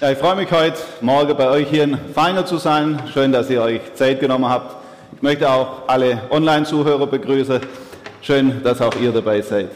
[0.00, 3.02] Ja, ich freue mich heute Morgen bei euch hier in Feiner zu sein.
[3.12, 4.76] Schön, dass ihr euch Zeit genommen habt.
[5.14, 7.60] Ich möchte auch alle Online-Zuhörer begrüßen.
[8.22, 9.68] Schön, dass auch ihr dabei seid.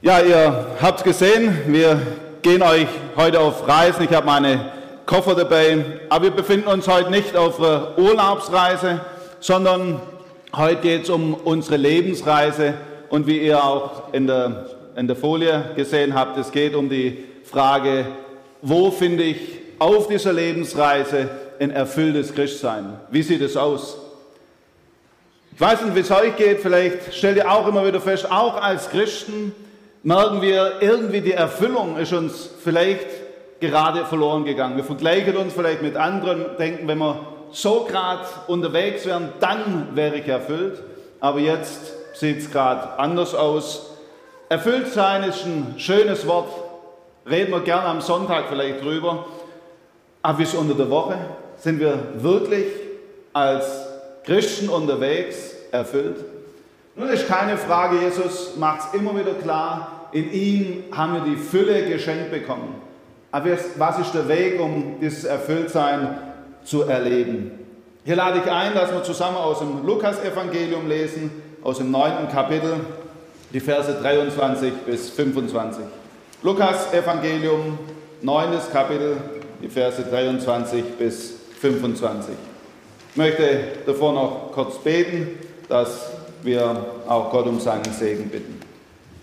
[0.00, 2.00] Ja, ihr habt gesehen, wir
[2.40, 4.04] gehen euch heute auf Reisen.
[4.04, 4.72] Ich habe meine
[5.04, 5.84] Koffer dabei.
[6.08, 9.02] Aber wir befinden uns heute nicht auf einer Urlaubsreise,
[9.40, 10.00] sondern
[10.56, 12.72] heute geht es um unsere Lebensreise.
[13.10, 17.24] Und wie ihr auch in der, in der Folie gesehen habt, es geht um die
[17.44, 18.06] Frage,
[18.62, 19.38] wo finde ich
[19.78, 22.98] auf dieser Lebensreise ein erfülltes Christsein?
[23.10, 23.98] Wie sieht es aus?
[25.54, 28.60] Ich weiß nicht, wie es euch geht, vielleicht stellt ihr auch immer wieder fest, auch
[28.60, 29.54] als Christen
[30.02, 33.06] merken wir irgendwie die Erfüllung ist uns vielleicht
[33.60, 34.76] gerade verloren gegangen.
[34.76, 37.20] Wir vergleichen uns vielleicht mit anderen, denken, wenn wir
[37.52, 40.82] so gerade unterwegs wären, dann wäre ich erfüllt.
[41.20, 43.90] Aber jetzt sieht es gerade anders aus.
[44.48, 46.48] Erfüllt sein ist ein schönes Wort,
[47.28, 49.26] reden wir gerne am Sonntag vielleicht drüber.
[50.22, 51.16] Aber ist unter der Woche?
[51.58, 52.66] Sind wir wirklich
[53.32, 53.64] als
[54.24, 56.16] Christen unterwegs erfüllt?
[56.94, 61.36] Nun ist keine Frage, Jesus macht es immer wieder klar, in ihm haben wir die
[61.36, 62.74] Fülle geschenkt bekommen.
[63.30, 66.18] Aber was ist der Weg, um dieses Erfülltsein
[66.64, 67.58] zu erleben?
[68.04, 71.30] Hier lade ich ein, dass wir zusammen aus dem Lukas-Evangelium lesen,
[71.62, 72.74] aus dem neunten Kapitel,
[73.52, 75.84] die Verse 23 bis 25.
[76.44, 77.78] Lukas Evangelium,
[78.20, 78.50] 9.
[78.72, 79.16] Kapitel,
[79.62, 82.34] die Verse 23 bis 25.
[83.10, 83.44] Ich möchte
[83.86, 86.10] davor noch kurz beten, dass
[86.42, 88.58] wir auch Gott um seinen Segen bitten.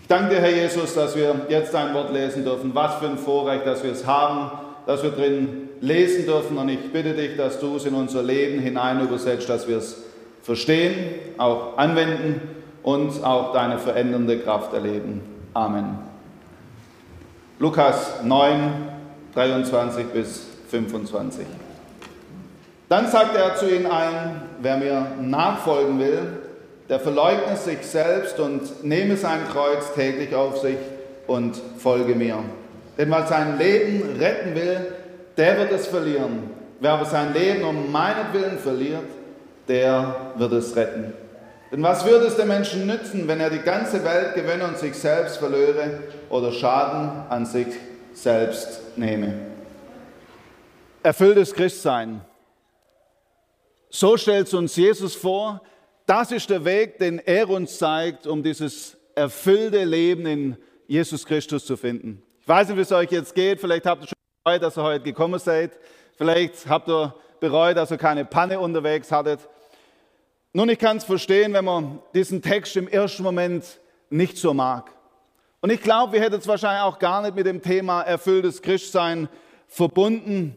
[0.00, 2.74] Ich danke dir, Herr Jesus, dass wir jetzt dein Wort lesen dürfen.
[2.74, 4.52] Was für ein Vorrecht, dass wir es haben,
[4.86, 6.56] dass wir drin lesen dürfen.
[6.56, 10.04] Und ich bitte dich, dass du es in unser Leben hinein übersetzt, dass wir es
[10.42, 10.96] verstehen,
[11.36, 12.40] auch anwenden
[12.82, 15.20] und auch deine verändernde Kraft erleben.
[15.52, 16.09] Amen.
[17.60, 18.72] Lukas 9,
[19.34, 21.46] 23 bis 25.
[22.88, 26.22] Dann sagte er zu ihnen allen, wer mir nachfolgen will,
[26.88, 30.78] der verleugne sich selbst und nehme sein Kreuz täglich auf sich
[31.26, 32.38] und folge mir.
[32.96, 34.94] Denn wer sein Leben retten will,
[35.36, 36.44] der wird es verlieren.
[36.80, 39.04] Wer aber sein Leben um meinetwillen verliert,
[39.68, 41.12] der wird es retten.
[41.70, 44.94] Denn was würde es dem Menschen nützen, wenn er die ganze Welt gewinne und sich
[44.94, 47.68] selbst verlöre oder Schaden an sich
[48.12, 49.34] selbst nehme?
[51.02, 52.22] Erfülltes Christsein.
[53.88, 55.62] So stellt uns Jesus vor.
[56.06, 60.56] Das ist der Weg, den er uns zeigt, um dieses erfüllte Leben in
[60.88, 62.22] Jesus Christus zu finden.
[62.40, 63.60] Ich weiß nicht, wie es euch jetzt geht.
[63.60, 65.78] Vielleicht habt ihr schon bereut, dass ihr heute gekommen seid.
[66.16, 69.40] Vielleicht habt ihr bereut, dass ihr keine Panne unterwegs hattet.
[70.52, 73.64] Nun, ich kann es verstehen, wenn man diesen Text im ersten Moment
[74.10, 74.90] nicht so mag.
[75.60, 79.28] Und ich glaube, wir hätten es wahrscheinlich auch gar nicht mit dem Thema erfülltes Christsein
[79.68, 80.56] verbunden.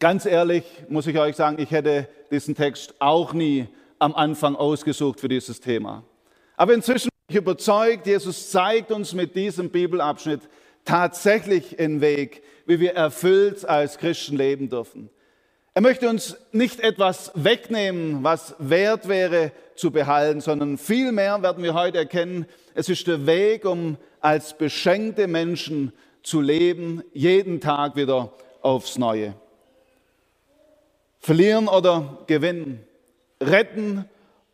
[0.00, 3.68] Ganz ehrlich muss ich euch sagen, ich hätte diesen Text auch nie
[4.00, 6.02] am Anfang ausgesucht für dieses Thema.
[6.56, 10.40] Aber inzwischen bin ich überzeugt, Jesus zeigt uns mit diesem Bibelabschnitt
[10.84, 15.08] tatsächlich einen Weg, wie wir erfüllt als Christen leben dürfen.
[15.72, 21.74] Er möchte uns nicht etwas wegnehmen, was wert wäre zu behalten, sondern vielmehr werden wir
[21.74, 25.92] heute erkennen, es ist der Weg, um als beschenkte Menschen
[26.24, 28.32] zu leben, jeden Tag wieder
[28.62, 29.34] aufs Neue.
[31.20, 32.84] Verlieren oder gewinnen,
[33.40, 34.06] retten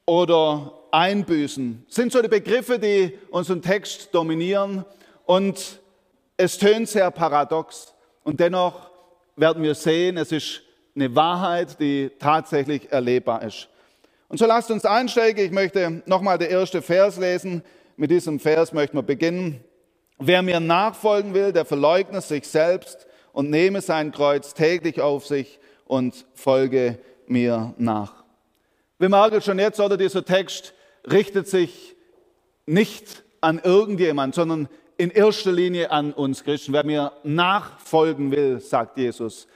[0.04, 4.84] oder einbüßen sind so die Begriffe, die unseren Text dominieren
[5.24, 5.80] und
[6.36, 8.90] es tönt sehr paradox und dennoch
[9.34, 10.62] werden wir sehen, es ist
[10.96, 13.68] eine Wahrheit, die tatsächlich erlebbar ist.
[14.28, 15.44] Und so lasst uns einsteigen.
[15.44, 17.62] Ich möchte nochmal den ersten Vers lesen.
[17.96, 19.62] Mit diesem Vers möchten wir beginnen.
[20.18, 25.60] Wer mir nachfolgen will, der verleugne sich selbst und nehme sein Kreuz täglich auf sich
[25.84, 28.24] und folge mir nach.
[28.98, 30.72] Wir merken schon jetzt, oder dieser Text
[31.08, 31.94] richtet sich
[32.64, 36.72] nicht an irgendjemand, sondern in erster Linie an uns Christen.
[36.72, 39.46] Wer mir nachfolgen will, sagt Jesus,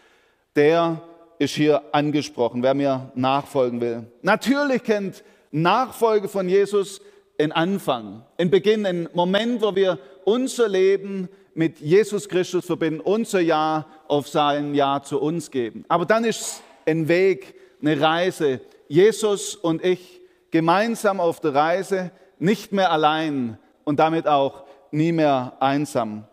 [0.55, 1.01] der
[1.41, 4.05] ist hier angesprochen, wer mir nachfolgen will.
[4.21, 7.01] Natürlich kennt Nachfolge von Jesus
[7.39, 13.41] einen Anfang, einen Beginn, einen Moment, wo wir unser Leben mit Jesus Christus verbinden, unser
[13.41, 15.87] Ja auf sein Ja zu uns geben.
[15.89, 18.61] Aber dann ist ein Weg, eine Reise.
[18.89, 20.21] Jesus und ich
[20.51, 26.25] gemeinsam auf der Reise, nicht mehr allein und damit auch nie mehr einsam.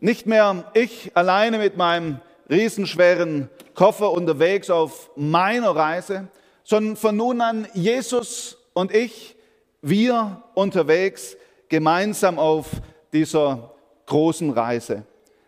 [0.00, 2.20] Nicht mehr ich alleine mit meinem
[2.50, 6.28] riesenschweren Koffer unterwegs auf meiner Reise,
[6.64, 9.36] sondern von nun an Jesus und ich,
[9.80, 11.36] wir unterwegs
[11.68, 12.68] gemeinsam auf
[13.12, 13.72] dieser
[14.06, 15.04] großen Reise.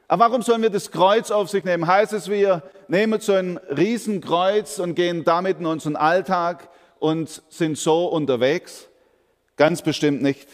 [0.08, 1.86] Aber warum sollen wir das Kreuz auf sich nehmen?
[1.86, 6.68] Heißt es, wir nehmen so ein Riesenkreuz und gehen damit in unseren Alltag
[6.98, 8.88] und sind so unterwegs?
[9.56, 10.48] Ganz bestimmt nicht.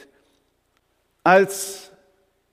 [1.24, 1.90] Als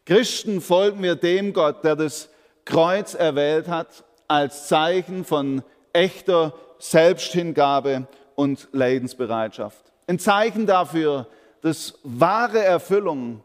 [0.05, 2.29] Christen folgen wir dem Gott, der das
[2.67, 9.93] Kreuz erwählt hat, als Zeichen von echter Selbsthingabe und Leidensbereitschaft.
[10.05, 11.27] Ein Zeichen dafür,
[11.61, 13.41] dass wahre Erfüllung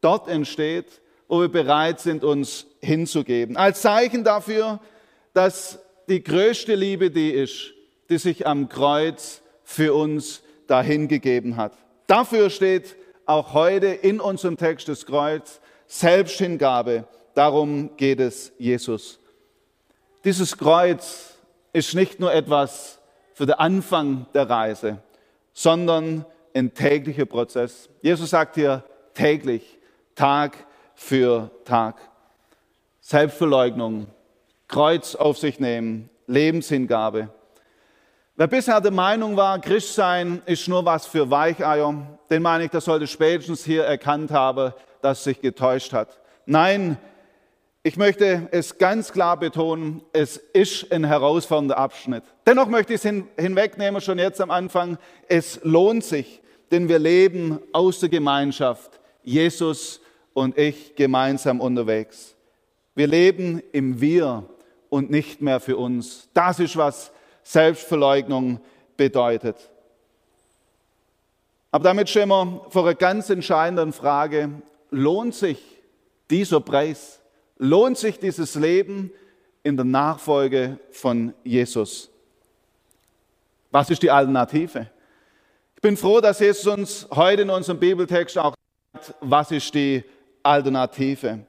[0.00, 3.56] dort entsteht, wo wir bereit sind, uns hinzugeben.
[3.56, 4.80] Als Zeichen dafür,
[5.34, 7.72] dass die größte Liebe die ist,
[8.10, 11.72] die sich am Kreuz für uns dahingegeben hat.
[12.06, 17.06] Dafür steht auch heute in unserem Text des Kreuz Selbsthingabe.
[17.34, 19.18] Darum geht es Jesus.
[20.24, 21.34] Dieses Kreuz
[21.72, 22.98] ist nicht nur etwas
[23.34, 24.98] für den Anfang der Reise,
[25.52, 26.24] sondern
[26.54, 27.88] ein täglicher Prozess.
[28.02, 28.84] Jesus sagt hier
[29.14, 29.78] täglich,
[30.14, 31.96] Tag für Tag.
[33.00, 34.06] Selbstverleugnung,
[34.68, 37.28] Kreuz auf sich nehmen, Lebenshingabe.
[38.36, 42.80] Wer bisher der Meinung war, Christsein ist nur was für Weicheier, den meine ich, der
[42.80, 46.20] sollte spätestens hier erkannt haben, dass sich getäuscht hat.
[46.46, 46.96] Nein,
[47.84, 52.22] ich möchte es ganz klar betonen, es ist ein herausfordernder Abschnitt.
[52.46, 54.98] Dennoch möchte ich es hin, hinwegnehmen, schon jetzt am Anfang.
[55.28, 56.40] Es lohnt sich,
[56.70, 59.00] denn wir leben aus der Gemeinschaft.
[59.24, 60.00] Jesus
[60.32, 62.36] und ich gemeinsam unterwegs.
[62.94, 64.44] Wir leben im Wir
[64.88, 66.28] und nicht mehr für uns.
[66.34, 67.10] Das ist, was
[67.42, 68.60] Selbstverleugnung
[68.96, 69.56] bedeutet.
[71.72, 74.50] Aber damit stehen wir vor einer ganz entscheidenden Frage.
[74.90, 75.58] Lohnt sich
[76.30, 77.21] dieser Preis?
[77.64, 79.12] Lohnt sich dieses Leben
[79.62, 82.10] in der Nachfolge von Jesus?
[83.70, 84.90] Was ist die Alternative?
[85.76, 88.56] Ich bin froh, dass Jesus uns heute in unserem Bibeltext auch
[88.92, 90.02] sagt, was ist die
[90.42, 91.46] Alternative.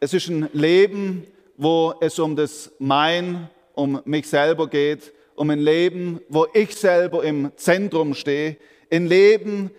[0.00, 1.24] Es ist ein Leben,
[1.56, 7.22] wo es um das Mein, um mich selber geht, um ein Leben, wo ich selber
[7.22, 8.56] im Zentrum stehe,
[8.90, 9.70] ein Leben,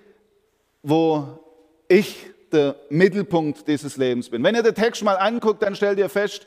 [0.81, 1.37] wo
[1.89, 4.43] ich der Mittelpunkt dieses Lebens bin.
[4.43, 6.45] Wenn ihr den Text mal anguckt, dann stellt ihr fest,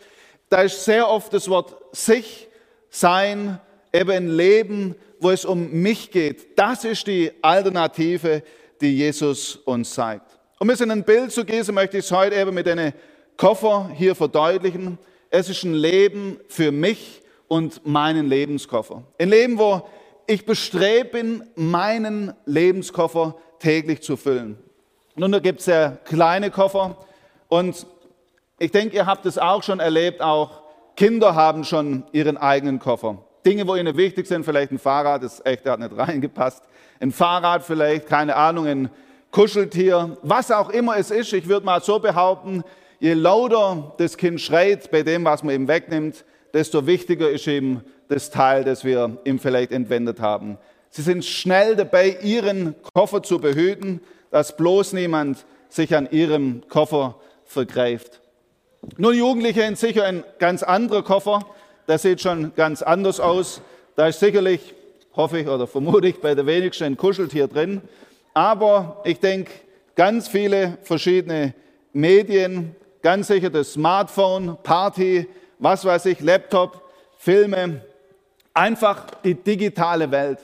[0.49, 2.49] da ist sehr oft das Wort sich,
[2.89, 3.61] sein,
[3.93, 6.59] eben Leben, wo es um mich geht.
[6.59, 8.43] Das ist die Alternative,
[8.81, 10.39] die Jesus uns zeigt.
[10.59, 12.93] Um es in ein Bild zu gießen, möchte ich es heute eben mit einem
[13.37, 14.99] Koffer hier verdeutlichen.
[15.31, 19.03] Es ist ein Leben für mich und meinen Lebenskoffer.
[19.19, 19.87] Ein Leben, wo
[20.27, 24.59] ich bestrebt bin, meinen Lebenskoffer täglich zu füllen.
[25.19, 26.95] Nun, da gibt es ja kleine Koffer
[27.49, 27.87] und
[28.59, 30.61] ich denke, ihr habt es auch schon erlebt, auch
[30.95, 33.25] Kinder haben schon ihren eigenen Koffer.
[33.47, 36.63] Dinge, wo ihnen wichtig sind, vielleicht ein Fahrrad, das echt, der hat nicht reingepasst.
[37.01, 38.91] Ein Fahrrad vielleicht, keine Ahnung, ein
[39.31, 41.33] Kuscheltier, was auch immer es ist.
[41.33, 42.63] Ich würde mal so behaupten,
[43.01, 47.83] je lauter das Kind schreit bei dem, was man ihm wegnimmt, desto wichtiger ist eben
[48.09, 50.59] das Teil, das wir ihm vielleicht entwendet haben.
[50.91, 57.17] Sie sind schnell dabei, ihren Koffer zu behüten, dass bloß niemand sich an ihrem Koffer
[57.45, 58.21] vergreift.
[58.97, 61.47] Nun, Jugendliche sind sicher ein ganz anderer Koffer.
[61.89, 63.61] Der sieht schon ganz anders aus.
[63.97, 64.75] Da ist sicherlich,
[65.15, 67.83] hoffe ich oder vermute ich, bei der wenigsten ein Kuscheltier drin
[68.37, 69.51] aber ich denke,
[69.95, 71.55] ganz viele verschiedene
[71.95, 75.27] Medien, ganz sicher das Smartphone, Party,
[75.59, 76.83] was weiß ich, Laptop,
[77.17, 77.81] Filme,
[78.53, 80.39] einfach die digitale Welt.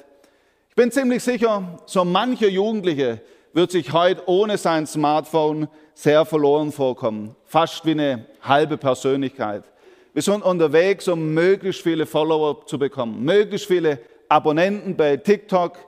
[0.70, 3.20] Ich bin ziemlich sicher, so mancher Jugendliche
[3.52, 9.64] wird sich heute ohne sein Smartphone sehr verloren vorkommen, fast wie eine halbe Persönlichkeit.
[10.14, 15.78] Wir sind unterwegs, um möglichst viele Follower zu bekommen, möglichst viele Abonnenten bei TikTok,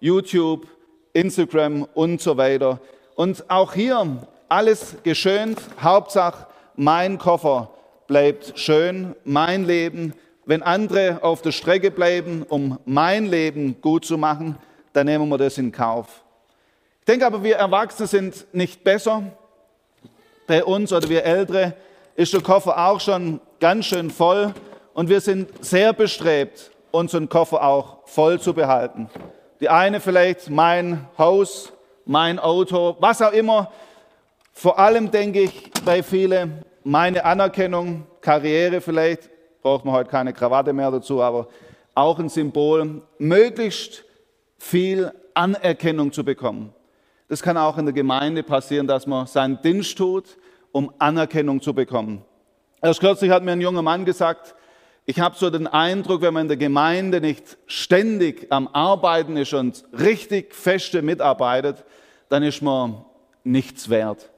[0.00, 0.66] YouTube,
[1.12, 2.80] Instagram und so weiter.
[3.14, 5.58] Und auch hier alles geschönt.
[5.80, 7.70] Hauptsache, mein Koffer
[8.06, 10.14] bleibt schön, mein Leben.
[10.46, 14.56] Wenn andere auf der Strecke bleiben, um mein Leben gut zu machen,
[14.92, 16.23] dann nehmen wir das in Kauf.
[17.04, 19.24] Ich denke aber, wir Erwachsene sind nicht besser.
[20.46, 21.74] Bei uns oder wir Ältere
[22.16, 24.54] ist der Koffer auch schon ganz schön voll
[24.94, 29.10] und wir sind sehr bestrebt, unseren Koffer auch voll zu behalten.
[29.60, 31.74] Die eine vielleicht mein Haus,
[32.06, 33.70] mein Auto, was auch immer.
[34.54, 39.28] Vor allem denke ich bei vielen meine Anerkennung, Karriere vielleicht,
[39.60, 41.48] braucht man heute keine Krawatte mehr dazu, aber
[41.94, 44.04] auch ein Symbol, möglichst
[44.56, 46.72] viel Anerkennung zu bekommen.
[47.28, 50.36] Das kann auch in der Gemeinde passieren, dass man seinen Dienst tut,
[50.72, 52.22] um Anerkennung zu bekommen.
[52.82, 54.54] Erst kürzlich hat mir ein junger Mann gesagt,
[55.06, 59.52] ich habe so den Eindruck, wenn man in der Gemeinde nicht ständig am Arbeiten ist
[59.52, 61.84] und richtig feste mitarbeitet,
[62.28, 63.04] dann ist man
[63.42, 64.30] nichts wert.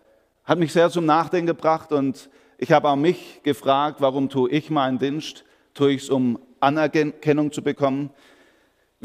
[0.45, 2.28] Hat mich sehr zum Nachdenken gebracht und
[2.59, 5.45] Ich habe auch mich gefragt, warum tue ich meinen Dienst?
[5.75, 8.11] Tue ich es, um Anerkennung zu bekommen?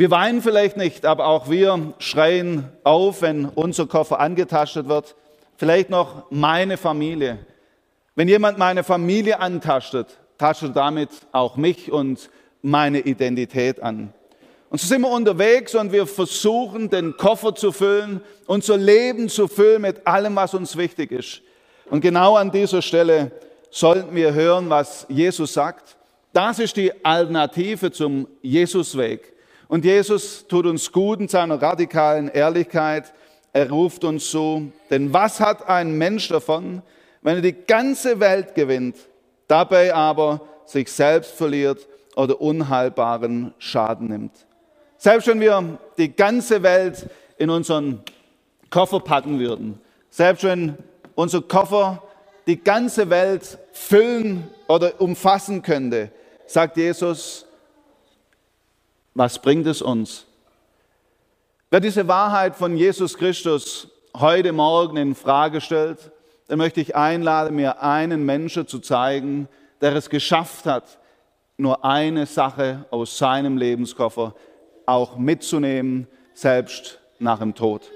[0.01, 5.15] Wir weinen vielleicht nicht, aber auch wir schreien auf, wenn unser Koffer angetastet wird.
[5.57, 7.37] Vielleicht noch meine Familie.
[8.15, 12.31] Wenn jemand meine Familie antastet, tastet damit auch mich und
[12.63, 14.11] meine Identität an.
[14.71, 19.47] Und so sind wir unterwegs und wir versuchen, den Koffer zu füllen, unser Leben zu
[19.47, 21.43] füllen mit allem, was uns wichtig ist.
[21.91, 23.29] Und genau an dieser Stelle
[23.69, 25.95] sollten wir hören, was Jesus sagt.
[26.33, 29.31] Das ist die Alternative zum Jesusweg.
[29.71, 33.13] Und Jesus tut uns gut in seiner radikalen Ehrlichkeit.
[33.53, 36.81] Er ruft uns so, denn was hat ein Mensch davon,
[37.21, 38.97] wenn er die ganze Welt gewinnt,
[39.47, 41.87] dabei aber sich selbst verliert
[42.17, 44.33] oder unheilbaren Schaden nimmt?
[44.97, 48.01] Selbst wenn wir die ganze Welt in unseren
[48.71, 50.77] Koffer packen würden, selbst wenn
[51.15, 52.03] unser Koffer
[52.45, 56.11] die ganze Welt füllen oder umfassen könnte,
[56.45, 57.45] sagt Jesus,
[59.13, 60.25] was bringt es uns?
[61.69, 63.87] Wer diese Wahrheit von Jesus Christus
[64.17, 66.11] heute Morgen in Frage stellt,
[66.47, 69.47] dann möchte ich einladen, mir einen Menschen zu zeigen,
[69.79, 70.99] der es geschafft hat,
[71.57, 74.35] nur eine Sache aus seinem Lebenskoffer
[74.85, 77.89] auch mitzunehmen, selbst nach dem Tod.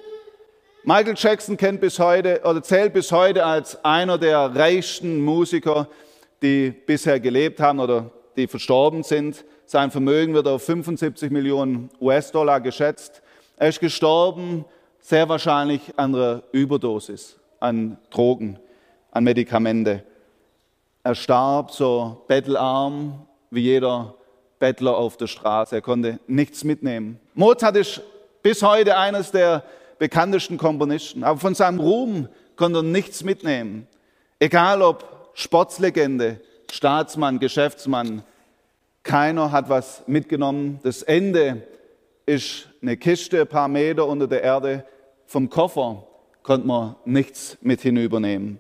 [0.84, 5.88] Michael Jackson kennt bis heute oder zählt bis heute als einer der reichsten Musiker,
[6.42, 9.44] die bisher gelebt haben oder die verstorben sind.
[9.68, 13.24] Sein Vermögen wird auf 75 Millionen US-Dollar geschätzt.
[13.58, 14.64] Er ist gestorben,
[15.00, 18.60] sehr wahrscheinlich an einer Überdosis, an Drogen,
[19.12, 20.04] an Medikamente.
[21.04, 24.14] Er starb so bettelarm wie jeder
[24.60, 25.76] Bettler auf der Straße.
[25.76, 27.20] Er konnte nichts mitnehmen.
[27.34, 28.02] Mozart ist
[28.44, 29.64] bis heute eines der
[29.98, 33.88] bekanntesten Komponisten, aber von seinem Ruhm konnte er nichts mitnehmen.
[34.38, 38.24] Egal ob Sportslegende, Staatsmann, Geschäftsmann,
[39.06, 40.80] keiner hat was mitgenommen.
[40.84, 41.62] Das Ende
[42.26, 44.84] ist eine Kiste, ein paar Meter unter der Erde.
[45.28, 46.04] Vom Koffer
[46.44, 48.60] konnte man nichts mit hinübernehmen.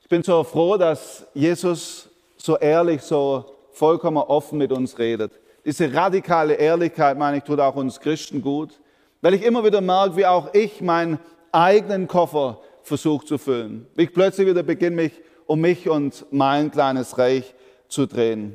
[0.00, 5.32] Ich bin so froh, dass Jesus so ehrlich, so vollkommen offen mit uns redet.
[5.64, 8.80] Diese radikale Ehrlichkeit, meine ich, tut auch uns Christen gut,
[9.20, 11.18] weil ich immer wieder merke, wie auch ich meinen
[11.50, 13.86] eigenen Koffer versuche zu füllen.
[13.96, 15.12] Wie ich plötzlich wieder beginne, mich
[15.46, 17.54] um mich und mein kleines Reich
[17.88, 18.54] zu drehen.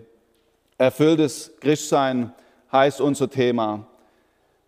[0.77, 2.33] Erfülltes Christsein
[2.71, 3.87] heißt unser Thema.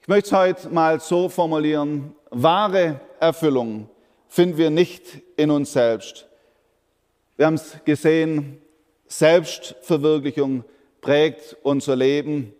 [0.01, 2.13] Ich möchte es heute mal so formulieren.
[2.29, 3.89] Wahre Erfüllung
[4.27, 6.27] finden wir nicht in uns selbst.
[7.37, 8.61] Wir haben es gesehen,
[9.07, 10.63] Selbstverwirklichung
[11.01, 12.53] prägt unser Leben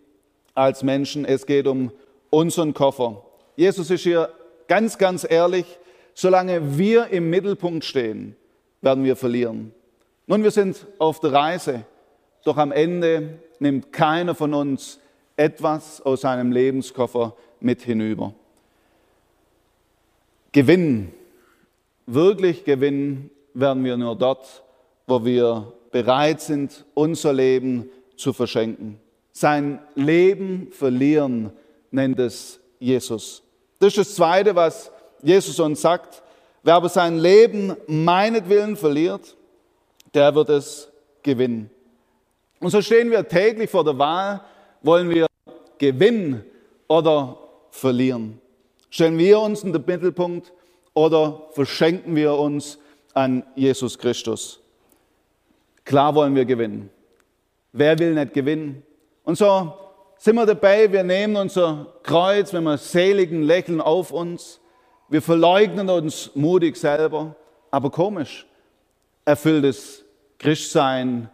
[0.54, 1.26] als Menschen.
[1.26, 1.92] Es geht um
[2.30, 3.24] unseren Koffer.
[3.56, 4.30] Jesus ist hier
[4.68, 5.66] ganz, ganz ehrlich.
[6.14, 8.36] Solange wir im Mittelpunkt stehen,
[8.82, 9.74] werden wir verlieren.
[10.28, 11.86] Nun, wir sind auf der Reise,
[12.46, 15.00] doch am Ende nimmt keiner von uns
[15.36, 18.34] etwas aus seinem Lebenskoffer mit hinüber.
[20.54, 21.12] Gewinnen,
[22.06, 24.64] wirklich gewinnen, werden wir nur dort,
[25.08, 29.00] wo wir bereit sind, unser Leben zu verschenken.
[29.32, 31.52] Sein Leben verlieren
[31.92, 33.44] nennt es Jesus.
[33.80, 36.22] Das ist das Zweite, was Jesus uns sagt.
[36.64, 39.36] Wer aber sein Leben meinetwillen verliert,
[40.14, 40.90] der wird es
[41.22, 41.70] gewinnen.
[42.60, 44.42] Und so stehen wir täglich vor der Wahl,
[44.82, 45.28] wollen wir
[45.78, 46.44] gewinnen
[46.88, 47.38] oder
[47.70, 48.40] verlieren?
[48.90, 50.54] Stellen wir uns in den Mittelpunkt
[50.94, 52.80] oder verschenken wir uns
[53.14, 54.62] an Jesus Christus?
[55.84, 56.90] Klar wollen wir gewinnen.
[57.74, 58.84] Wer will nicht gewinnen?
[59.24, 59.74] Und so
[60.18, 64.60] sind wir dabei, wir nehmen unser Kreuz, wenn wir seligen Lächeln auf uns,
[65.10, 67.36] wir verleugnen uns mutig selber,
[67.70, 68.48] aber komisch,
[69.26, 70.04] erfülltes
[70.40, 71.30] Christsein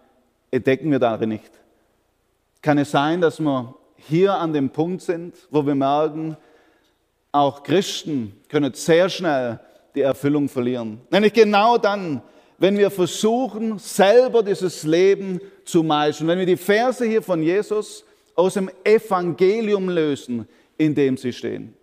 [0.51, 1.51] entdecken wir darin nicht.
[2.61, 6.37] Kann es sein, dass wir hier an dem Punkt sind, wo wir merken,
[7.31, 9.59] auch Christen können sehr schnell
[9.95, 11.01] die Erfüllung verlieren.
[11.09, 12.21] Nämlich genau dann,
[12.57, 18.03] wenn wir versuchen, selber dieses Leben zu meistern, wenn wir die Verse hier von Jesus
[18.35, 21.73] aus dem Evangelium lösen, in dem sie stehen.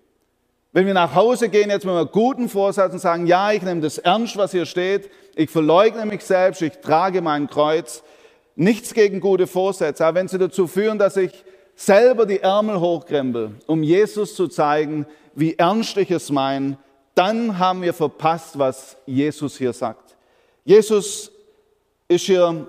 [0.72, 3.80] Wenn wir nach Hause gehen, jetzt mit einem guten Vorsatz und sagen, ja, ich nehme
[3.80, 8.02] das ernst, was hier steht, ich verleugne mich selbst, ich trage mein Kreuz,
[8.58, 11.44] nichts gegen gute Vorsätze, aber wenn sie dazu führen, dass ich
[11.76, 16.76] selber die Ärmel hochkrempel, um Jesus zu zeigen, wie ernst ich es meine,
[17.14, 20.16] dann haben wir verpasst, was Jesus hier sagt.
[20.64, 21.30] Jesus
[22.08, 22.68] ist hier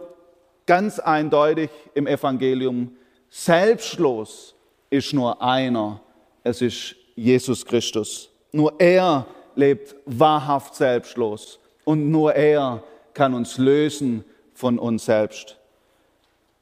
[0.65, 2.95] ganz eindeutig im Evangelium.
[3.29, 4.55] Selbstlos
[4.89, 6.01] ist nur einer.
[6.43, 8.29] Es ist Jesus Christus.
[8.51, 15.58] Nur er lebt wahrhaft selbstlos und nur er kann uns lösen von uns selbst.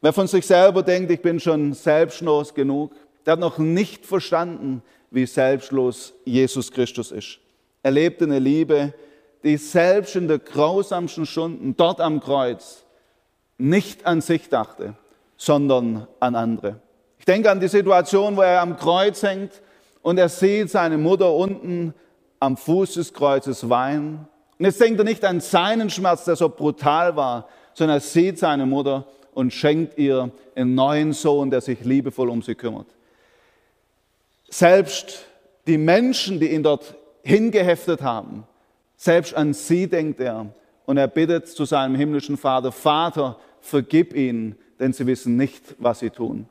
[0.01, 2.93] Wer von sich selber denkt, ich bin schon selbstlos genug,
[3.25, 7.39] der hat noch nicht verstanden, wie selbstlos Jesus Christus ist.
[7.81, 8.93] Er lebte eine Liebe,
[9.43, 12.83] die selbst in der grausamsten Stunden dort am Kreuz
[13.57, 14.93] nicht an sich dachte,
[15.35, 16.79] sondern an andere.
[17.17, 19.61] Ich denke an die Situation, wo er am Kreuz hängt
[20.03, 21.93] und er sieht seine Mutter unten
[22.39, 24.27] am Fuß des Kreuzes weinen.
[24.59, 28.37] Und jetzt denkt er nicht an seinen Schmerz, der so brutal war, sondern er sieht
[28.39, 29.05] seine Mutter
[29.37, 32.87] und schenkt ihr einen neuen Sohn, der sich liebevoll um sie kümmert.
[34.49, 35.25] Selbst
[35.67, 38.45] die Menschen, die ihn dort hingeheftet haben,
[38.95, 40.47] selbst an sie denkt er
[40.87, 45.99] und er bittet zu seinem himmlischen Vater, Vater, vergib ihnen, denn sie wissen nicht, was
[45.99, 46.47] sie tun.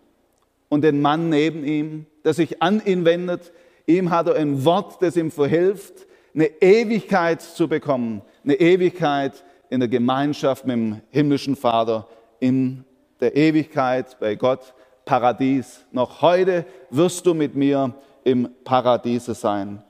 [0.68, 3.50] Und den Mann neben ihm, der sich an ihn wendet,
[3.86, 9.80] ihm hat er ein Wort, das ihm verhilft, eine Ewigkeit zu bekommen, eine Ewigkeit in
[9.80, 12.06] der Gemeinschaft mit dem himmlischen Vater,
[12.40, 12.84] in
[13.20, 14.74] der Ewigkeit bei Gott,
[15.04, 15.84] Paradies.
[15.92, 19.82] Noch heute wirst du mit mir im Paradiese sein.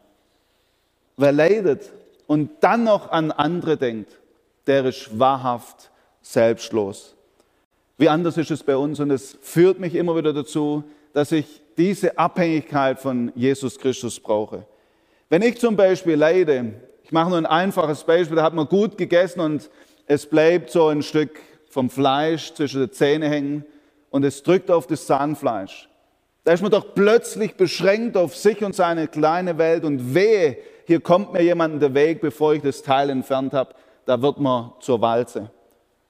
[1.16, 1.92] Wer leidet
[2.26, 4.18] und dann noch an andere denkt,
[4.66, 7.14] der ist wahrhaft selbstlos.
[7.98, 10.84] Wie anders ist es bei uns und es führt mich immer wieder dazu,
[11.14, 14.66] dass ich diese Abhängigkeit von Jesus Christus brauche.
[15.30, 18.98] Wenn ich zum Beispiel leide, ich mache nur ein einfaches Beispiel, da hat man gut
[18.98, 19.70] gegessen und
[20.06, 21.40] es bleibt so ein Stück
[21.76, 23.64] vom Fleisch zwischen den Zähnen hängen
[24.08, 25.90] und es drückt auf das Zahnfleisch.
[26.42, 30.56] Da ist man doch plötzlich beschränkt auf sich und seine kleine Welt und wehe,
[30.86, 33.74] hier kommt mir jemand in den Weg, bevor ich das Teil entfernt habe,
[34.06, 35.50] da wird man zur Walze.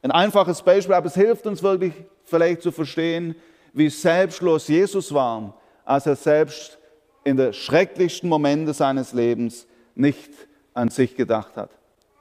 [0.03, 3.35] Ein einfaches Beispiel, aber es hilft uns wirklich vielleicht zu verstehen,
[3.73, 6.79] wie selbstlos Jesus war, als er selbst
[7.25, 10.31] in den schrecklichsten Momente seines Lebens nicht
[10.75, 11.71] an sich gedacht hat.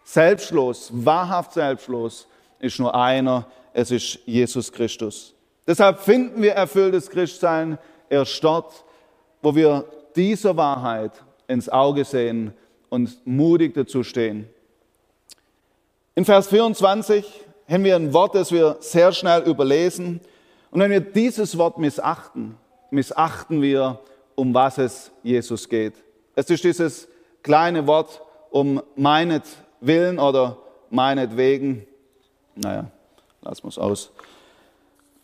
[0.04, 2.28] Selbstlos, wahrhaft selbstlos
[2.60, 5.34] ist nur einer, es ist Jesus Christus.
[5.68, 7.78] Deshalb finden wir erfülltes Christsein
[8.10, 8.86] erst dort,
[9.42, 11.12] wo wir dieser Wahrheit
[11.48, 12.54] ins Auge sehen
[12.90, 14.48] und mutig dazu stehen.
[16.16, 17.26] In Vers 24
[17.68, 20.22] haben wir ein Wort, das wir sehr schnell überlesen.
[20.72, 22.58] Und wenn wir dieses Wort missachten,
[22.92, 24.00] missachten wir,
[24.36, 25.94] um was es Jesus geht.
[26.36, 27.08] Es ist dieses
[27.44, 30.58] kleine Wort um meinetwillen oder
[30.90, 31.86] meinetwegen.
[32.56, 32.86] Naja,
[33.42, 34.12] lassen wir es aus.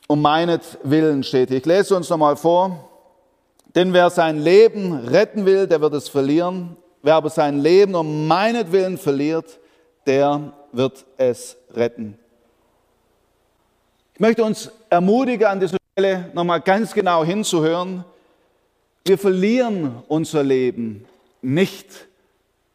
[0.08, 1.60] Um meinetwillen steht hier.
[1.60, 2.90] Ich lese uns nochmal vor.
[3.76, 6.76] Denn wer sein Leben retten will, der wird es verlieren.
[7.02, 9.60] Wer aber sein Leben um meinetwillen verliert,
[10.06, 12.18] der wird es retten.
[14.14, 18.04] Ich möchte uns ermutigen, an dieser Stelle nochmal ganz genau hinzuhören.
[19.06, 21.06] Wir verlieren unser Leben
[21.42, 22.08] nicht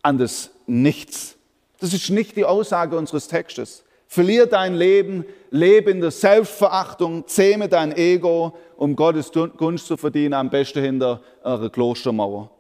[0.03, 1.37] an das Nichts.
[1.79, 3.85] Das ist nicht die Aussage unseres Textes.
[4.07, 10.35] Verlier dein Leben, lebe in der Selbstverachtung, zähme dein Ego, um Gottes Gunst zu verdienen,
[10.35, 12.51] am besten hinter eurer Klostermauer.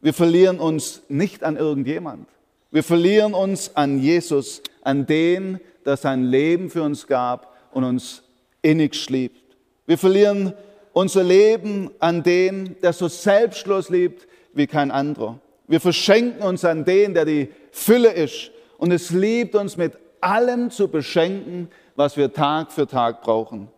[0.00, 2.28] Wir verlieren uns nicht an irgendjemand.
[2.70, 8.22] Wir verlieren uns an Jesus, an den, der sein Leben für uns gab und uns
[8.62, 9.56] innig liebt.
[9.86, 10.52] Wir verlieren
[10.92, 15.38] unser Leben an den, der so selbstlos liebt wie kein anderer.
[15.66, 19.92] Wir verschenken uns an den, der die Fülle ist und es liebt uns mit
[20.24, 23.68] allem zu beschenken, was wir Tag für Tag brauchen.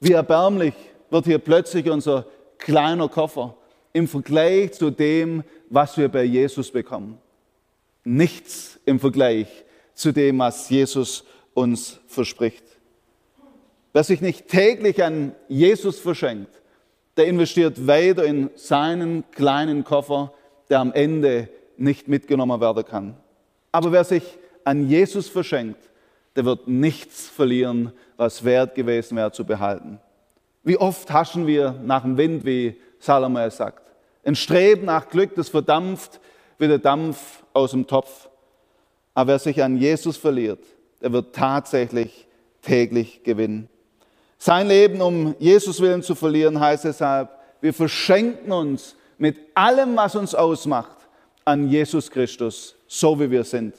[0.00, 0.74] Wie erbärmlich
[1.10, 2.26] wird hier plötzlich unser
[2.58, 3.56] kleiner Koffer
[3.92, 7.18] im Vergleich zu dem, was wir bei Jesus bekommen.
[8.04, 9.48] Nichts im Vergleich
[9.94, 12.64] zu dem, was Jesus uns verspricht.
[13.92, 16.60] Wer sich nicht täglich an Jesus verschenkt,
[17.16, 20.32] der investiert weiter in seinen kleinen Koffer,
[20.68, 23.16] der am Ende nicht mitgenommen werden kann.
[23.70, 24.24] Aber wer sich
[24.64, 25.90] an Jesus verschenkt,
[26.36, 30.00] der wird nichts verlieren, was wert gewesen wäre zu behalten.
[30.62, 33.82] Wie oft haschen wir nach dem Wind, wie Salomo es sagt.
[34.24, 36.20] Ein Streben nach Glück, das verdampft
[36.58, 38.28] wie der Dampf aus dem Topf.
[39.12, 40.60] Aber wer sich an Jesus verliert,
[41.02, 42.26] der wird tatsächlich
[42.62, 43.68] täglich gewinnen.
[44.38, 50.16] Sein Leben um Jesus willen zu verlieren, heißt deshalb, wir verschenken uns mit allem, was
[50.16, 50.96] uns ausmacht,
[51.44, 53.74] an Jesus Christus, so wie wir sind.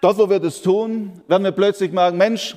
[0.00, 2.56] Dort, wo wir das tun, werden wir plötzlich merken, Mensch,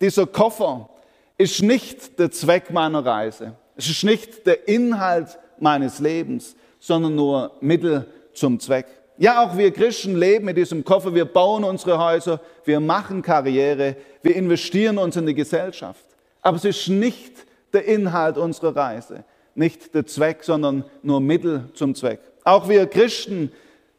[0.00, 0.88] dieser Koffer
[1.36, 3.54] ist nicht der Zweck meiner Reise.
[3.76, 8.86] Es ist nicht der Inhalt meines Lebens, sondern nur Mittel zum Zweck.
[9.18, 11.14] Ja, auch wir Christen leben mit diesem Koffer.
[11.14, 16.04] Wir bauen unsere Häuser, wir machen Karriere, wir investieren uns in die Gesellschaft.
[16.40, 17.32] Aber es ist nicht
[17.72, 19.24] der Inhalt unserer Reise,
[19.54, 22.20] nicht der Zweck, sondern nur Mittel zum Zweck.
[22.44, 23.52] Auch wir Christen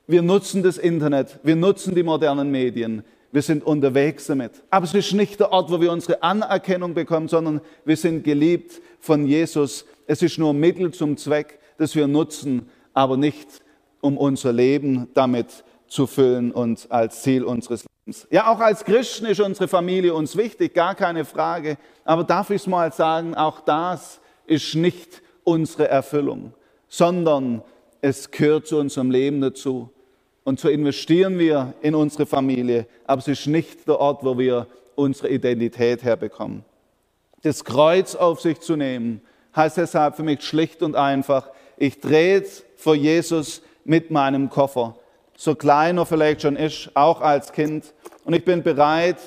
[0.10, 4.52] wir nutzen das Internet, wir nutzen die modernen Medien, Wir sind unterwegs damit.
[4.72, 8.82] Aber es ist nicht der Ort, wo wir unsere Anerkennung bekommen, sondern wir sind geliebt
[9.00, 9.86] von Jesus.
[10.08, 13.48] Es ist nur Mittel zum Zweck, das wir nutzen, aber nicht
[14.02, 18.28] um unser Leben damit zu füllen und als Ziel unseres Lebens.
[18.32, 21.78] Ja, auch als Christen ist unsere Familie uns wichtig, gar keine Frage.
[22.06, 26.54] Aber darf ich es mal sagen, auch das ist nicht unsere Erfüllung,
[26.88, 27.62] sondern
[28.02, 29.92] es gehört zu unserem Leben dazu.
[30.50, 34.66] Und so investieren wir in unsere Familie, aber es ist nicht der Ort, wo wir
[34.96, 36.66] unsere Identität herbekommen.
[37.44, 39.22] Das Kreuz auf sich zu nehmen,
[39.56, 42.44] heißt deshalb für mich schlicht und einfach, ich drehe
[42.78, 44.96] vor Jesus mit meinem Koffer,
[45.38, 47.94] so klein er vielleicht schon ist, auch als Kind.
[48.26, 49.18] Und ich bin bereit,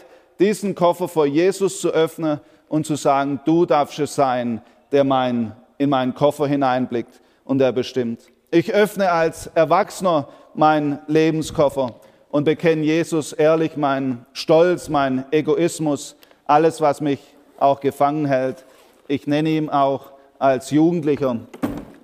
[0.40, 5.54] diesen Koffer vor Jesus zu öffnen und zu sagen, du darfst es sein, der mein,
[5.78, 8.22] in meinen Koffer hineinblickt und er bestimmt.
[8.50, 11.94] Ich öffne als Erwachsener meinen Lebenskoffer
[12.30, 17.20] und bekenne Jesus ehrlich meinen Stolz, meinen Egoismus, alles, was mich
[17.58, 18.64] auch gefangen hält.
[19.08, 21.40] Ich nenne ihm auch als Jugendlicher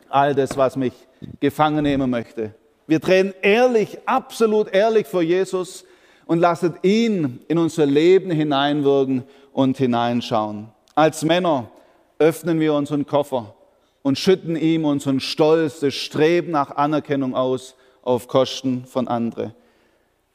[0.08, 0.92] all das, was mich
[1.40, 2.54] gefangen nehmen möchte.
[2.86, 5.84] Wir drehen ehrlich, absolut ehrlich vor Jesus
[6.26, 10.68] und lassen ihn in unser Leben hineinwirken und hineinschauen.
[10.94, 11.70] Als Männer
[12.18, 13.54] öffnen wir unseren Koffer
[14.02, 17.74] und schütten ihm unseren Stolz, das Streben nach Anerkennung aus
[18.08, 19.54] auf Kosten von anderen.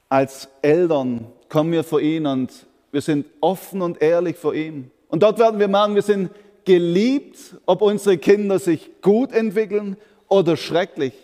[0.08, 2.52] Als Eltern kommen wir vor ihn und
[2.92, 4.92] wir sind offen und ehrlich vor ihm.
[5.08, 6.30] Und dort werden wir merken, wir sind
[6.64, 9.96] geliebt, ob unsere Kinder sich gut entwickeln
[10.28, 11.14] oder schrecklich.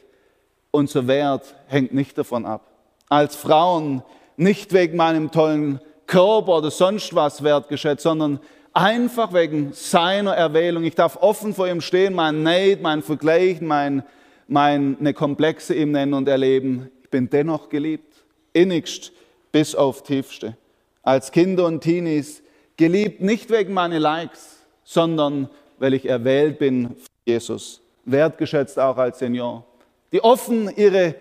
[0.72, 2.62] Unser Wert hängt nicht davon ab.
[3.08, 4.02] Als Frauen
[4.36, 8.40] nicht wegen meinem tollen Körper oder sonst was wertgeschätzt, sondern
[8.72, 10.82] einfach wegen seiner Erwählung.
[10.82, 14.02] Ich darf offen vor ihm stehen, mein Neid, mein Vergleich, mein,
[14.50, 16.90] meine Komplexe ihm nennen und erleben.
[17.02, 19.12] Ich bin dennoch geliebt, innigst
[19.52, 20.56] bis auf tiefste.
[21.02, 22.42] Als Kinder und Teenies
[22.76, 27.80] geliebt nicht wegen meiner Likes, sondern weil ich erwählt bin für Jesus.
[28.04, 29.64] Wertgeschätzt auch als Senior
[30.12, 31.14] die offen ihre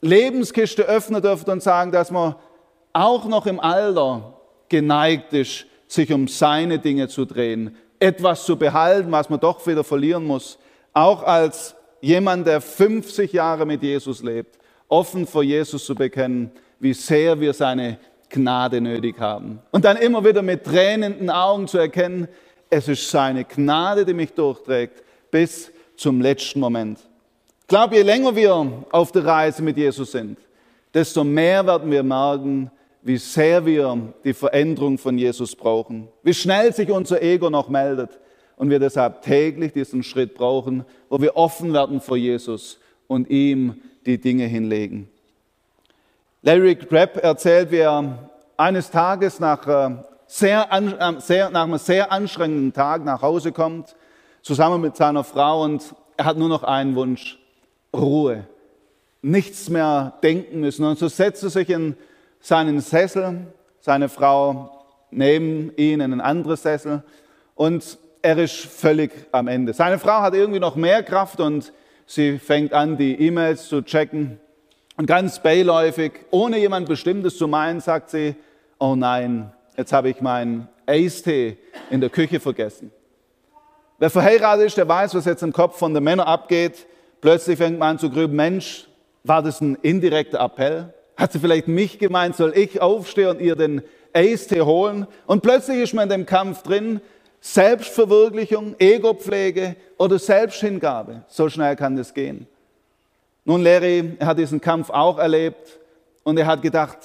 [0.00, 2.36] Lebenskiste öffnen dürfen und sagen, dass man
[2.92, 4.34] auch noch im Alter
[4.68, 9.84] geneigt ist, sich um seine Dinge zu drehen, etwas zu behalten, was man doch wieder
[9.84, 10.58] verlieren muss.
[10.92, 11.74] Auch als
[12.04, 17.52] jemand, der 50 Jahre mit Jesus lebt, offen vor Jesus zu bekennen, wie sehr wir
[17.54, 19.60] seine Gnade nötig haben.
[19.70, 22.28] Und dann immer wieder mit tränenden Augen zu erkennen,
[22.68, 26.98] es ist seine Gnade, die mich durchträgt, bis zum letzten Moment.
[27.62, 30.38] Ich glaube, je länger wir auf der Reise mit Jesus sind,
[30.92, 32.70] desto mehr werden wir merken,
[33.02, 38.18] wie sehr wir die Veränderung von Jesus brauchen, wie schnell sich unser Ego noch meldet
[38.56, 43.80] und wir deshalb täglich diesen Schritt brauchen, wo wir offen werden vor Jesus und ihm
[44.06, 45.08] die Dinge hinlegen.
[46.42, 52.12] Larry Crabb erzählt, wie er eines Tages nach, äh, sehr, äh, sehr, nach einem sehr
[52.12, 53.96] anstrengenden Tag nach Hause kommt,
[54.42, 57.38] zusammen mit seiner Frau und er hat nur noch einen Wunsch.
[57.94, 58.46] Ruhe,
[59.22, 60.84] nichts mehr denken müssen.
[60.84, 61.96] Und so setzt er sich in
[62.40, 63.46] seinen Sessel,
[63.80, 67.02] seine Frau neben ihn in einen anderen Sessel
[67.54, 69.74] und er ist völlig am Ende.
[69.74, 71.74] Seine Frau hat irgendwie noch mehr Kraft und
[72.06, 74.40] sie fängt an, die E-Mails zu checken.
[74.96, 78.34] Und ganz beiläufig, ohne jemand Bestimmtes zu meinen, sagt sie,
[78.78, 81.58] oh nein, jetzt habe ich meinen Eistee
[81.90, 82.90] in der Küche vergessen.
[83.98, 86.86] Wer verheiratet ist, der weiß, was jetzt im Kopf von den Männern abgeht.
[87.20, 88.86] Plötzlich fängt man an zu grüben, Mensch,
[89.22, 90.94] war das ein indirekter Appell?
[91.18, 93.82] Hat sie vielleicht mich gemeint, soll ich aufstehen und ihr den
[94.14, 95.06] Eistee holen?
[95.26, 97.02] Und plötzlich ist man in dem Kampf drin,
[97.46, 101.24] Selbstverwirklichung, Egopflege oder Selbsthingabe.
[101.28, 102.46] So schnell kann das gehen.
[103.44, 105.78] Nun, Larry er hat diesen Kampf auch erlebt
[106.22, 106.96] und er hat gedacht,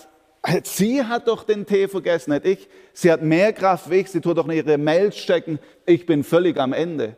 [0.63, 2.69] sie hat doch den Tee vergessen, nicht ich.
[2.93, 5.59] Sie hat mehr Kraft wie ich, sie tut doch nicht ihre Mails checken.
[5.85, 7.17] Ich bin völlig am Ende.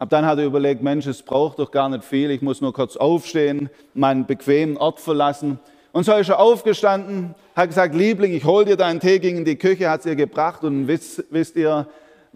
[0.00, 2.72] Ab dann hat er überlegt, Mensch, es braucht doch gar nicht viel, ich muss nur
[2.72, 5.60] kurz aufstehen, meinen bequemen Ort verlassen.
[5.92, 9.44] Und so ist er aufgestanden, hat gesagt, Liebling, ich hol dir deinen Tee, ging in
[9.44, 11.86] die Küche, hat es ihr gebracht und wisst, wisst ihr,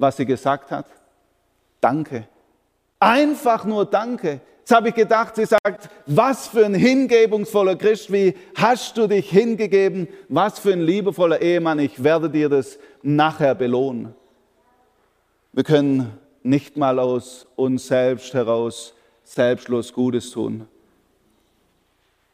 [0.03, 0.87] was sie gesagt hat?
[1.81, 2.29] Danke.
[2.99, 4.41] Einfach nur Danke.
[4.59, 9.31] Jetzt habe ich gedacht, sie sagt, was für ein hingebungsvoller Christ, wie hast du dich
[9.31, 14.15] hingegeben, was für ein liebevoller Ehemann, ich werde dir das nachher belohnen.
[15.53, 20.69] Wir können nicht mal aus uns selbst heraus selbstlos Gutes tun.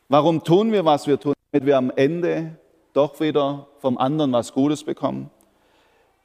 [0.08, 1.34] Warum tun wir, was wir tun?
[1.52, 2.56] Damit wir am Ende
[2.92, 5.30] doch wieder vom anderen was Gutes bekommen.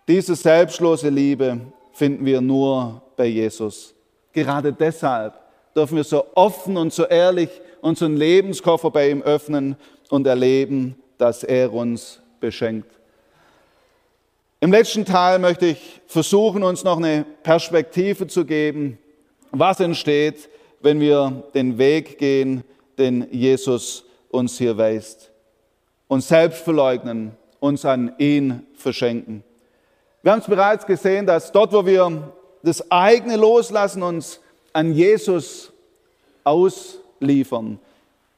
[0.07, 1.59] Diese selbstlose Liebe
[1.93, 3.93] finden wir nur bei Jesus.
[4.33, 5.33] Gerade deshalb
[5.75, 7.49] dürfen wir so offen und so ehrlich
[7.81, 9.75] unseren Lebenskoffer bei ihm öffnen
[10.09, 12.91] und erleben, dass er uns beschenkt.
[14.59, 18.97] Im letzten Teil möchte ich versuchen, uns noch eine Perspektive zu geben,
[19.51, 20.49] was entsteht,
[20.81, 22.63] wenn wir den Weg gehen,
[22.97, 25.31] den Jesus uns hier weist.
[26.07, 29.43] Uns selbst verleugnen, uns an ihn verschenken.
[30.23, 32.31] Wir haben es bereits gesehen, dass dort, wo wir
[32.63, 34.39] das eigene loslassen, uns
[34.71, 35.73] an Jesus
[36.45, 37.77] ausliefern,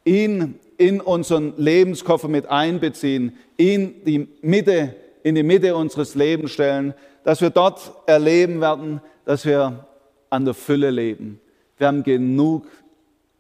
[0.04, 6.96] ihn in unseren Lebenskoffer mit einbeziehen, ihn die Mitte, in die Mitte unseres Lebens stellen,
[7.24, 9.86] dass wir dort erleben werden, dass wir
[10.32, 11.40] an der Fülle leben.
[11.78, 12.66] Wir haben genug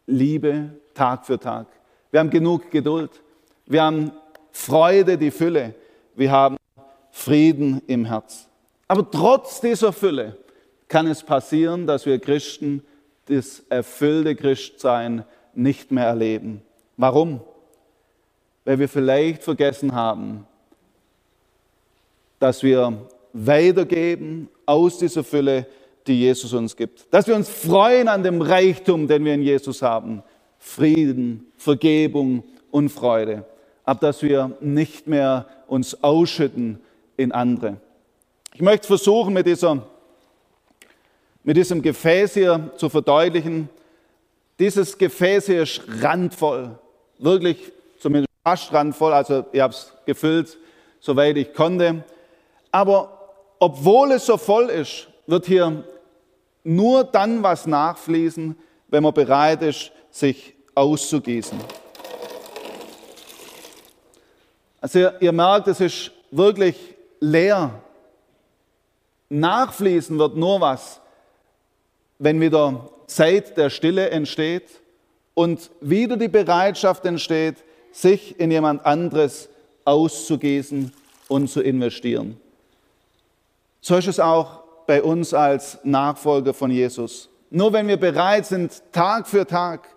[0.05, 1.65] Liebe Tag für Tag.
[2.11, 3.09] Wir haben genug Geduld.
[3.65, 4.11] Wir haben
[4.51, 5.73] Freude, die Fülle.
[6.15, 6.57] Wir haben
[7.15, 8.49] Frieden im Herz.
[8.89, 10.37] Aber trotz dieser Fülle
[10.89, 12.83] kann es passieren, dass wir Christen
[13.27, 15.23] das erfüllte Christsein
[15.55, 16.61] nicht mehr erleben.
[16.97, 17.39] Warum?
[18.65, 20.45] Weil wir vielleicht vergessen haben,
[22.39, 25.67] dass wir weitergeben aus dieser Fülle,
[26.07, 27.11] die Jesus uns gibt.
[27.11, 30.21] Dass wir uns freuen an dem Reichtum, den wir in Jesus haben.
[30.59, 33.45] Frieden, Vergebung und Freude.
[33.85, 36.81] Aber dass wir nicht mehr uns ausschütten
[37.17, 37.77] in andere.
[38.53, 39.81] Ich möchte versuchen, mit, dieser,
[41.43, 43.69] mit diesem Gefäß hier zu verdeutlichen,
[44.59, 46.79] dieses Gefäß hier ist randvoll,
[47.19, 50.57] wirklich zumindest fast randvoll, also ich habe es gefüllt,
[50.99, 52.03] soweit ich konnte.
[52.71, 55.83] Aber obwohl es so voll ist, wird hier
[56.63, 58.55] nur dann was nachfließen,
[58.87, 61.59] wenn man bereit ist, sich auszugießen.
[64.79, 67.81] Also ihr, ihr merkt, es ist wirklich leer.
[69.29, 71.01] Nachfließen wird nur was,
[72.19, 74.81] wenn wieder Zeit der Stille entsteht
[75.33, 77.57] und wieder die Bereitschaft entsteht,
[77.91, 79.49] sich in jemand anderes
[79.83, 80.91] auszugießen
[81.27, 82.37] und zu investieren.
[83.81, 87.29] So ist es auch bei uns als Nachfolger von Jesus.
[87.49, 89.87] Nur wenn wir bereit sind, Tag für Tag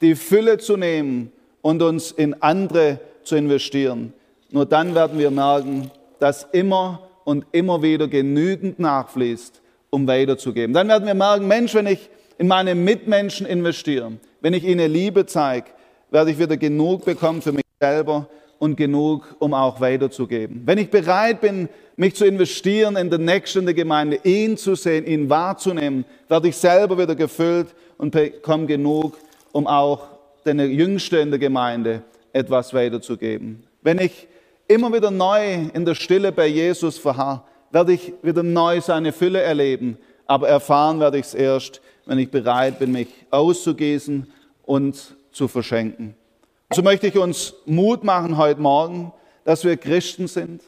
[0.00, 4.12] die Fülle zu nehmen und uns in andere zu investieren,
[4.50, 10.72] nur dann werden wir merken, dass immer und immer wieder genügend nachfließt, um weiterzugeben.
[10.72, 15.26] Dann werden wir merken, Mensch, wenn ich in meine Mitmenschen investiere, wenn ich ihnen Liebe
[15.26, 15.66] zeige,
[16.10, 18.28] werde ich wieder genug bekommen für mich selber
[18.58, 20.62] und genug, um auch weiterzugeben.
[20.64, 25.06] Wenn ich bereit bin, mich zu investieren in den Nächsten der Gemeinde, ihn zu sehen,
[25.06, 29.16] ihn wahrzunehmen, werde ich selber wieder gefüllt und bekomme genug,
[29.52, 30.08] um auch
[30.46, 32.02] den Jüngsten in der Gemeinde
[32.32, 33.64] etwas weiterzugeben.
[33.82, 34.28] Wenn ich
[34.70, 39.40] immer wieder neu in der Stille bei Jesus verharre, werde ich wieder neu seine Fülle
[39.40, 39.98] erleben.
[40.26, 46.14] Aber erfahren werde ich es erst, wenn ich bereit bin, mich auszugießen und zu verschenken.
[46.72, 49.12] So möchte ich uns Mut machen heute Morgen,
[49.44, 50.62] dass wir Christen sind,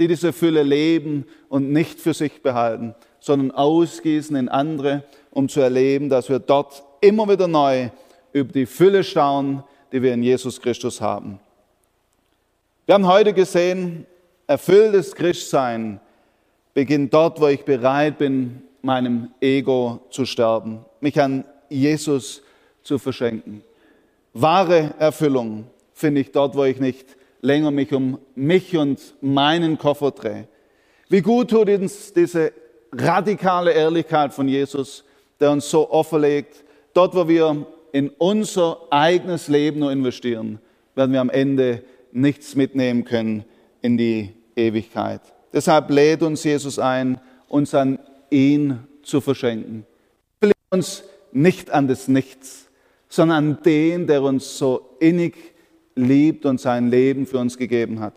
[0.00, 5.60] die diese Fülle leben und nicht für sich behalten, sondern ausgießen in andere, um zu
[5.60, 7.90] erleben, dass wir dort immer wieder neu
[8.32, 9.62] über die Fülle staunen,
[9.92, 11.38] die wir in Jesus Christus haben.
[12.86, 14.06] Wir haben heute gesehen,
[14.46, 16.00] erfülltes Christsein
[16.74, 22.42] beginnt dort, wo ich bereit bin, meinem Ego zu sterben, mich an Jesus
[22.82, 23.62] zu verschenken.
[24.34, 27.06] Wahre Erfüllung finde ich dort, wo ich nicht
[27.40, 30.46] länger mich um mich und meinen Koffer drehe.
[31.08, 32.52] Wie gut tut uns diese
[32.92, 35.04] radikale Ehrlichkeit von Jesus,
[35.40, 40.58] der uns so offenlegt, dort, wo wir in unser eigenes Leben nur investieren,
[40.94, 41.82] werden wir am Ende
[42.14, 43.44] nichts mitnehmen können
[43.82, 45.20] in die Ewigkeit.
[45.52, 47.98] Deshalb lädt uns Jesus ein, uns an
[48.30, 49.84] ihn zu verschenken.
[50.40, 52.68] Wir uns nicht an das Nichts,
[53.08, 55.34] sondern an den, der uns so innig
[55.96, 58.14] liebt und sein Leben für uns gegeben hat.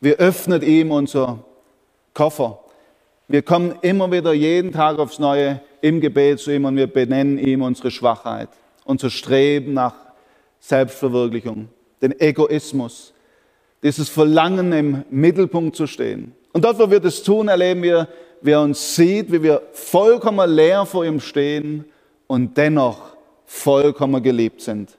[0.00, 1.44] Wir öffnen ihm unser
[2.12, 2.60] Koffer.
[3.28, 7.38] Wir kommen immer wieder jeden Tag aufs Neue im Gebet zu ihm und wir benennen
[7.38, 8.48] ihm unsere Schwachheit,
[8.84, 9.94] unser Streben nach
[10.58, 11.68] Selbstverwirklichung
[12.02, 13.12] den Egoismus,
[13.82, 16.34] dieses Verlangen im Mittelpunkt zu stehen.
[16.52, 18.08] Und dort, wo wir das tun, erleben wir,
[18.42, 21.84] wie er uns sieht, wie wir vollkommen leer vor ihm stehen
[22.26, 24.96] und dennoch vollkommen geliebt sind.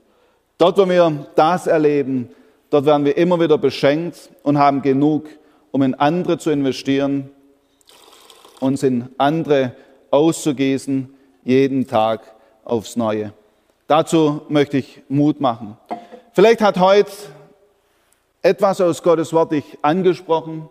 [0.58, 2.30] Dort, wo wir das erleben,
[2.70, 5.28] dort werden wir immer wieder beschenkt und haben genug,
[5.72, 7.30] um in andere zu investieren,
[8.60, 9.74] uns in andere
[10.12, 11.12] auszugießen,
[11.44, 12.22] jeden Tag
[12.64, 13.34] aufs Neue.
[13.88, 15.78] Dazu möchte ich Mut machen.
[16.34, 17.12] Vielleicht hat heute
[18.42, 20.70] etwas aus Gottes Wort dich angesprochen.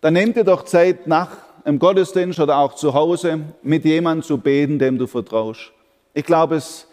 [0.00, 1.32] Dann nimm dir doch Zeit nach
[1.66, 5.70] im Gottesdienst oder auch zu Hause mit jemandem zu beten, dem du vertraust.
[6.14, 6.86] Ich glaube, es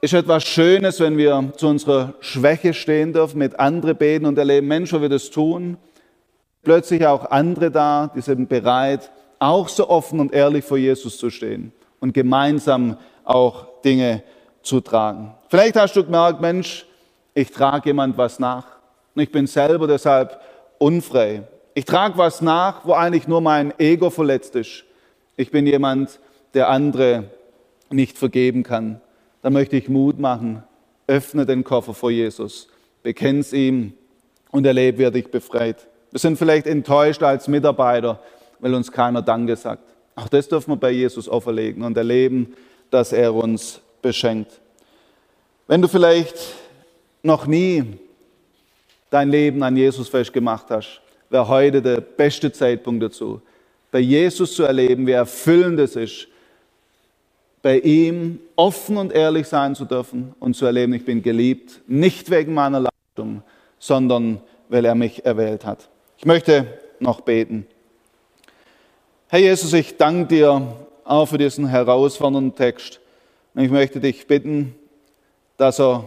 [0.00, 4.68] ist etwas Schönes, wenn wir zu unserer Schwäche stehen dürfen, mit anderen beten und erleben,
[4.68, 5.76] Mensch, wo wir das tun,
[6.62, 11.30] plötzlich auch andere da, die sind bereit, auch so offen und ehrlich vor Jesus zu
[11.30, 15.34] stehen und gemeinsam auch Dinge zu tragen.
[15.48, 16.86] Vielleicht hast du gemerkt, Mensch,
[17.34, 18.66] ich trage jemand was nach
[19.14, 20.40] und ich bin selber deshalb
[20.78, 21.42] unfrei.
[21.74, 24.84] Ich trage was nach, wo eigentlich nur mein Ego verletzt ist.
[25.36, 26.18] Ich bin jemand,
[26.54, 27.24] der andere
[27.90, 29.00] nicht vergeben kann.
[29.42, 30.62] Da möchte ich Mut machen.
[31.06, 32.68] Öffne den Koffer vor Jesus,
[33.02, 33.94] bekenn's ihm
[34.50, 35.88] und erlebe, wie er dich befreit.
[36.10, 38.20] Wir sind vielleicht enttäuscht als Mitarbeiter,
[38.60, 39.82] weil uns keiner Danke sagt.
[40.14, 42.54] Auch das dürfen wir bei Jesus auferlegen und erleben,
[42.90, 44.60] dass er uns beschenkt.
[45.66, 46.34] Wenn du vielleicht
[47.22, 47.84] noch nie
[49.10, 53.40] dein Leben an Jesus festgemacht hast, wäre heute der beste Zeitpunkt dazu,
[53.90, 56.28] bei Jesus zu erleben, wie erfüllend es ist,
[57.62, 62.30] bei ihm offen und ehrlich sein zu dürfen und zu erleben, ich bin geliebt, nicht
[62.30, 63.42] wegen meiner Leistung,
[63.78, 65.88] sondern weil er mich erwählt hat.
[66.16, 66.66] Ich möchte
[67.00, 67.66] noch beten.
[69.28, 72.99] Herr Jesus, ich danke dir auch für diesen herausfordernden Text.
[73.54, 74.74] Und ich möchte dich bitten,
[75.56, 76.04] dass er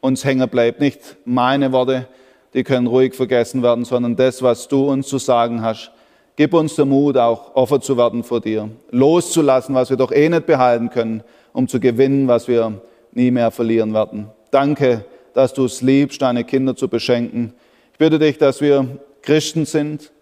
[0.00, 0.80] uns hängen bleibt.
[0.80, 2.08] Nicht meine Worte,
[2.54, 5.92] die können ruhig vergessen werden, sondern das, was du uns zu sagen hast.
[6.36, 10.28] Gib uns den Mut, auch offen zu werden vor dir, loszulassen, was wir doch eh
[10.28, 12.80] nicht behalten können, um zu gewinnen, was wir
[13.12, 14.28] nie mehr verlieren werden.
[14.50, 17.52] Danke, dass du es liebst, deine Kinder zu beschenken.
[17.92, 18.86] Ich bitte dich, dass wir
[19.22, 20.12] Christen sind,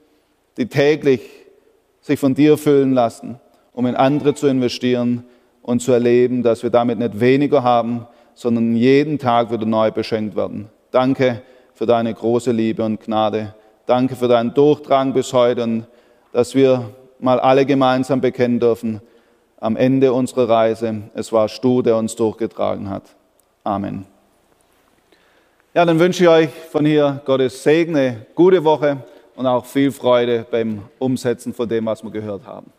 [0.57, 1.21] die täglich
[2.01, 3.39] sich von dir füllen lassen,
[3.73, 5.25] um in andere zu investieren
[5.69, 10.35] und zu erleben, dass wir damit nicht weniger haben, sondern jeden Tag wieder neu beschenkt
[10.35, 10.71] werden.
[10.91, 11.43] Danke
[11.75, 13.55] für deine große Liebe und Gnade.
[13.85, 15.87] Danke für deinen Durchdrang bis heute und
[16.33, 19.03] dass wir mal alle gemeinsam bekennen dürfen,
[19.61, 23.03] am Ende unserer Reise, es war du, der uns durchgetragen hat.
[23.63, 24.07] Amen.
[25.75, 29.03] Ja, dann wünsche ich euch von hier Gottes Segen, eine gute Woche
[29.37, 32.73] und auch viel Freude beim Umsetzen von dem, was wir gehört haben.